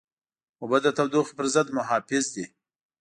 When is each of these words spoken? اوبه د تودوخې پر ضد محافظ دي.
اوبه 0.61 0.77
د 0.83 0.87
تودوخې 0.97 1.33
پر 1.37 1.45
ضد 1.53 1.67
محافظ 1.77 2.25
دي. 2.33 2.45